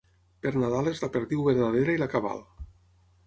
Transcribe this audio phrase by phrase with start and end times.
[0.45, 2.43] Per Nadal és la perdiu verdadera i la cabal.